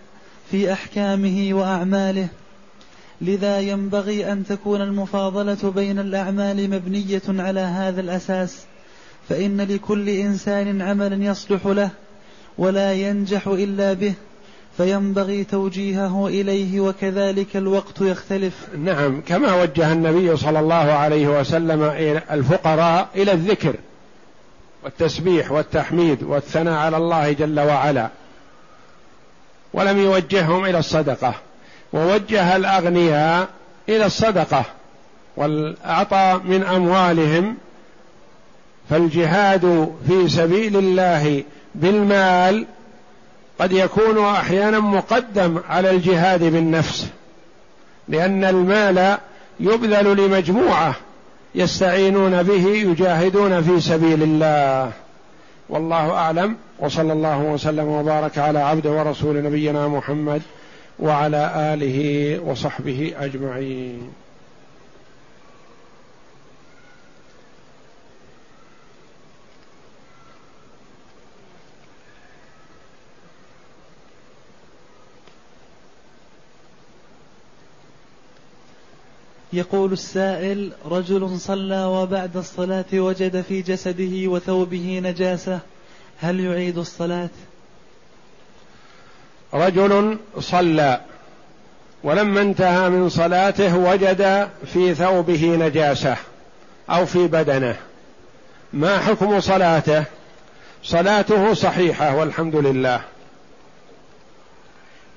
[0.52, 2.28] في أحكامه وأعماله.
[3.22, 8.66] لذا ينبغي أن تكون المفاضلة بين الأعمال مبنية على هذا الأساس.
[9.30, 11.90] فإن لكل إنسان عملا يصلح له
[12.58, 14.14] ولا ينجح إلا به
[14.78, 18.54] فينبغي توجيهه إليه وكذلك الوقت يختلف.
[18.78, 21.84] نعم كما وجه النبي صلى الله عليه وسلم
[22.32, 23.76] الفقراء إلى الذكر
[24.84, 28.10] والتسبيح والتحميد والثناء على الله جل وعلا
[29.74, 31.34] ولم يوجههم إلى الصدقة
[31.94, 33.48] ووجه الأغنياء
[33.90, 34.66] إلى الصدقة
[35.38, 37.58] والأعطى من أموالهم
[38.90, 41.44] فالجهاد في سبيل الله
[41.76, 42.66] بالمال
[43.60, 47.08] قد يكون أحيانا مقدم على الجهاد بالنفس
[48.08, 49.18] لأن المال
[49.60, 50.96] يبذل لمجموعة
[51.56, 54.92] يستعينون به يجاهدون في سبيل الله.
[55.70, 60.42] والله أعلم وصلى الله وسلم وبارك على عبد ورسول نبينا محمد
[61.00, 64.23] وعلى آله وصحبه أجمعين.
[79.54, 85.60] يقول السائل رجل صلى وبعد الصلاة وجد في جسده وثوبه نجاسة
[86.22, 87.30] هل يعيد الصلاة؟
[89.54, 91.02] رجل صلى
[92.04, 96.18] ولما انتهى من صلاته وجد في ثوبه نجاسة
[96.90, 97.76] أو في بدنه
[98.74, 100.04] ما حكم صلاته؟
[100.84, 103.02] صلاته صحيحة والحمد لله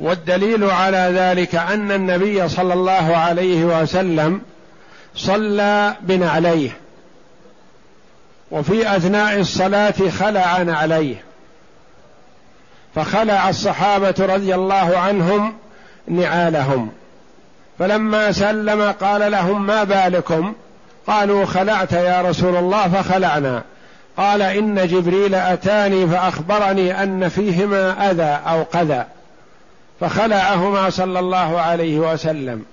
[0.01, 4.41] والدليل على ذلك أن النبي صلى الله عليه وسلم
[5.15, 6.71] صلى بنعليه
[8.51, 11.15] وفي أثناء الصلاة خلع نعليه.
[12.95, 15.55] فخلع الصحابة رضي الله عنهم
[16.09, 16.91] نعالهم.
[17.79, 20.55] فلما سلم قال لهم ما بالكم؟
[21.07, 23.63] قالوا خلعت يا رسول الله فخلعنا.
[24.17, 29.05] قال إن جبريل أتاني فأخبرني أن فيهما أذى أو قذى.
[30.01, 32.65] فخلعهما صلى الله عليه وسلم.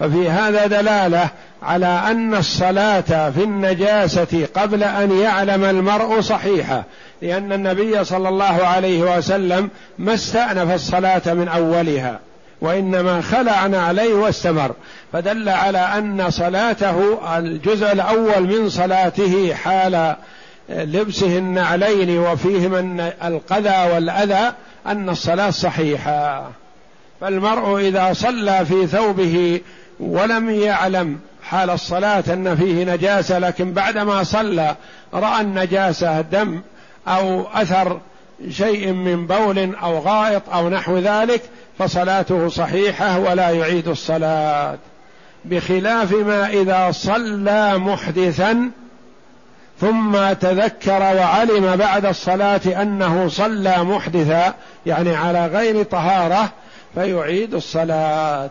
[0.00, 1.28] ففي هذا دلالة
[1.62, 6.84] على أن الصلاة في النجاسة قبل أن يعلم المرء صحيحة
[7.22, 12.20] لأن النبي صلى الله عليه وسلم ما استأنف الصلاة من أولها
[12.60, 14.72] وإنما خلعنا عليه واستمر.
[15.12, 20.16] فدل على أن صلاته الجزء الأول من صلاته حال
[20.68, 24.52] لبسه النعلين وفيهما القذى والأذى
[24.86, 26.50] أن الصلاة صحيحة
[27.20, 29.60] فالمرء إذا صلى في ثوبه
[30.00, 34.76] ولم يعلم حال الصلاة أن فيه نجاسة لكن بعدما صلى
[35.14, 36.60] رأى النجاسة دم
[37.08, 38.00] أو أثر
[38.50, 41.42] شيء من بول أو غائط أو نحو ذلك
[41.78, 44.78] فصلاته صحيحة ولا يعيد الصلاة.
[45.44, 48.70] بخلاف ما إذا صلى محدثا
[49.80, 54.54] ثم تذكر وعلم بعد الصلاة أنه صلى محدثا
[54.86, 56.52] يعني على غير طهارة
[56.94, 58.50] فيعيد الصلاة.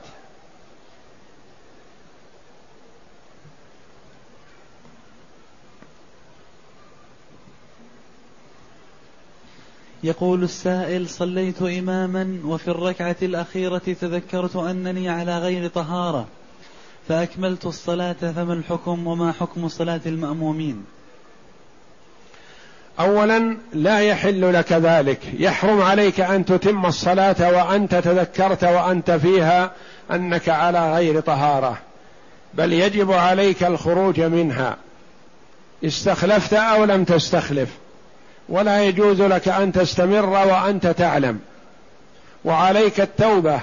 [10.04, 16.28] يقول السائل صليت إماما وفي الركعة الأخيرة تذكرت أنني على غير طهارة
[17.08, 20.86] فأكملت الصلاة فما الحكم وما حكم صلاة المأمومين؟
[23.00, 25.20] اولا لا يحل لك ذلك.
[25.40, 29.72] يحرم عليك أن تتم الصلاة وأنت تذكرت وأنت فيها
[30.12, 31.78] أنك على غير طهارة.
[32.54, 34.78] بل يجب عليك الخروج منها.
[35.86, 37.70] استخلفت أو لم تستخلف
[38.50, 41.40] ولا يجوز لك أن تستمر وأنت تعلم.
[42.46, 43.60] وعليك التوبة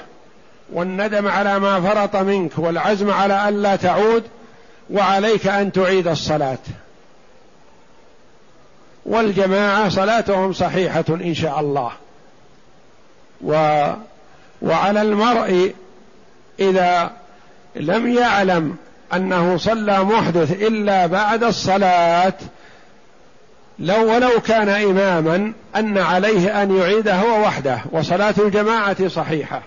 [0.72, 4.22] والندم على ما فرط منك والعزم على الا تعود
[4.90, 6.58] وعليك أن تعيد الصلاة.
[9.06, 11.92] والجماعة صلاتهم صحيحة إن شاء الله.
[13.44, 13.86] و
[14.62, 15.74] وعلى المرء
[16.60, 17.10] إذا
[17.76, 18.76] لم يعلم
[19.14, 22.34] أنه صلى محدث إلا بعد الصلاة
[23.78, 29.62] لو ولو كان إماما أن عليه أن يعيد هو وحده وصلاة الجماعة صحيحة.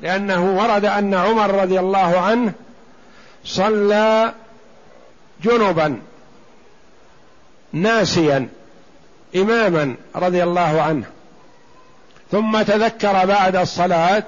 [0.00, 2.52] لأنه ورد أن عمر رضي الله عنه
[3.44, 4.32] صلى
[5.42, 5.96] جنبا.
[7.72, 8.48] ناسيا
[9.36, 11.04] إماما رضي الله عنه.
[12.30, 14.22] ثم تذكر بعد الصلاة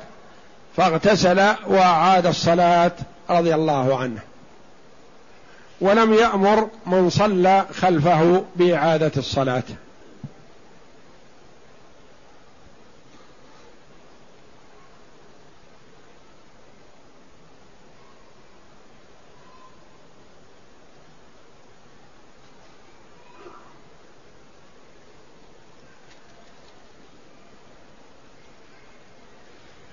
[0.76, 2.93] فاغتسل وأعاد الصلاة
[3.30, 4.20] رضي الله عنه.
[5.80, 9.62] ولم يأمر من صلى خلفه بإعادة الصلاة.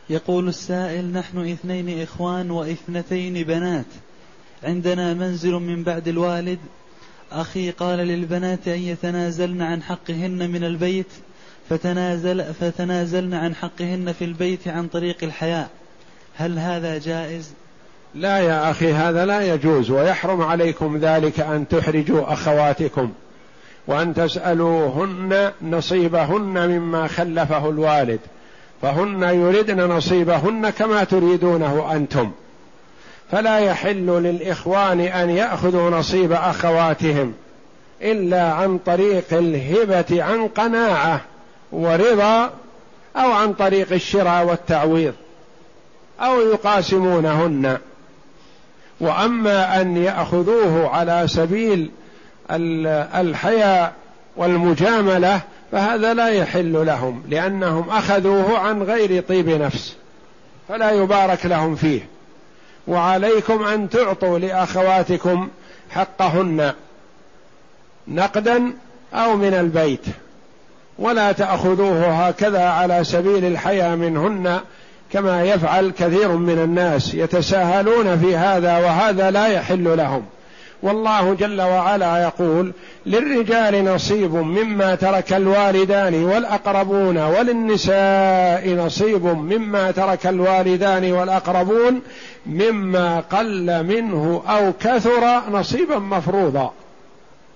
[0.09, 3.85] يقول السائل نحن اثنين إخوان وإثنتين بنات.
[4.63, 6.59] عندنا منزل من بعد الوالد.
[7.31, 11.11] أخي قال للبنات أن يتنازلن عن حقهن من البيت
[11.69, 15.69] فتنازل فتنازلن عن حقهن في البيت عن طريق الحياء.
[16.35, 17.53] هل هذا جائز؟
[18.15, 23.11] لا يا أخي هذا لا يجوز ويحرم عليكم ذلك أن تحرجوا أخواتكم
[23.87, 28.19] وأن تسألوهن نصيبهن مما خلفه الوالد.
[28.81, 32.31] فهن يردن نصيبهن كما تريدونه أنتم.
[33.31, 37.33] فلا يحل للإخوان أن يأخذوا نصيب أخواتهم
[38.01, 41.21] إلا عن طريق الهبة عن قناعة
[41.71, 42.51] ورضا
[43.15, 45.13] أو عن طريق الشراء والتعويض
[46.19, 47.77] أو يقاسمونهن.
[48.99, 51.91] وأما أن يأخذوه على سبيل
[53.15, 53.93] الحياء
[54.37, 55.41] والمجاملة
[55.71, 59.95] فهذا لا يحل لهم لأنهم أخذوه عن غير طيب نفس
[60.69, 62.01] فلا يبارك لهم فيه.
[62.87, 65.49] وعليكم أن تعطوا لأخواتكم
[65.89, 66.73] حقهن
[68.07, 68.73] نقدا
[69.13, 70.05] أو من البيت
[70.99, 74.59] ولا تأخذوه هكذا على سبيل الحياء منهن
[75.13, 80.25] كما يفعل كثير من الناس يتساهلون في هذا وهذا لا يحل لهم.
[80.83, 82.71] والله جل وعلا يقول
[83.05, 92.01] للرجال نصيب مما ترك الوالدان والأقربون وللنساء نصيب مما ترك الوالدان والأقربون
[92.45, 96.71] مما قل منه أو كثر نصيبا مفروضا.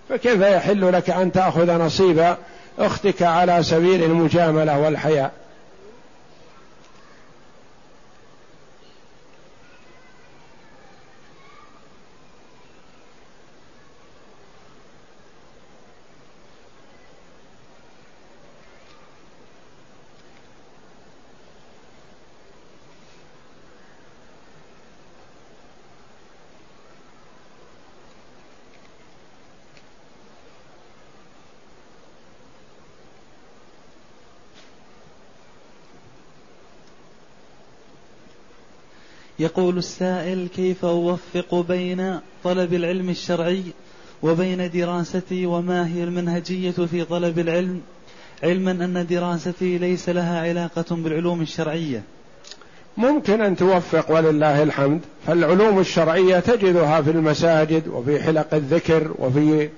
[0.09, 2.35] فكيف يحل لك أن تأخذ نصيب
[2.79, 5.42] أختك على سبيل المجاملة والحياء؟
[39.43, 43.63] يقول السائل كيف أوفق بين طلب العلم الشرعي
[44.21, 47.81] وبين دراستي وما هي المنهجية في طلب العلم؟
[48.43, 52.03] علما أن دراستي ليس لها علاقة بالعلوم الشرعية.
[52.97, 59.69] ممكن أن توفق ولله الحمد فالعلوم الشرعية تجدها في المساجد وفي حلق الذكر وفي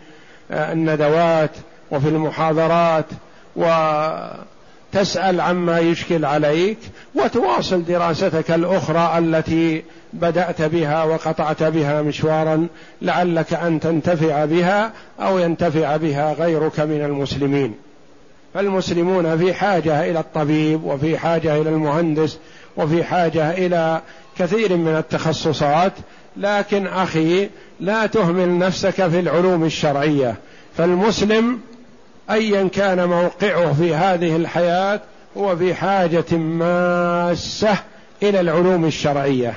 [0.51, 1.51] الندوات
[1.91, 3.05] وفي المحاضرات
[3.55, 3.65] و
[4.95, 6.77] تسأل عما يشكل عليك
[7.15, 9.83] وتواصل دراستك الأخرى التي
[10.13, 12.67] بدأت بها وقطعت بها مشوارا
[13.01, 17.73] لعلك أن تنتفع بها أو ينتفع بها غيرك من المسلمين.
[18.53, 22.37] فالمسلمون في حاجة إلى الطبيب وفي حاجة إلى المهندس
[22.77, 24.01] وفي حاجة إلى
[24.37, 25.93] كثير من التخصصات
[26.37, 30.35] لكن أخي لا تهمل نفسك في العلوم الشرعية.
[30.77, 31.59] فالمسلم
[32.29, 35.01] ايا كان موقعه في هذه الحياة
[35.37, 37.77] هو في حاجة ماسة
[38.23, 39.53] إلى العلوم الشرعية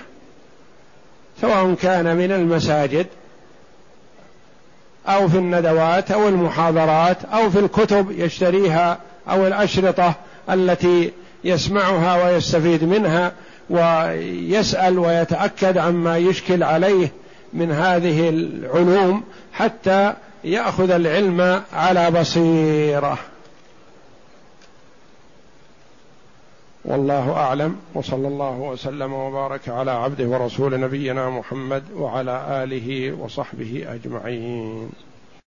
[1.40, 3.06] سواء كان من المساجد
[5.08, 8.98] أو في الندوات أو المحاضرات أو في الكتب يشتريها
[9.30, 10.14] أو الأشرطة
[10.50, 11.12] التي
[11.44, 13.32] يسمعها ويستفيد منها
[13.70, 17.08] ويسأل ويتأكد عما يشكل عليه
[17.52, 20.14] من هذه العلوم حتى
[20.44, 23.18] ياخذ العلم على بصيره.
[26.84, 34.90] والله اعلم وصلى الله وسلم وبارك على عبده ورسول نبينا محمد وعلى اله وصحبه اجمعين.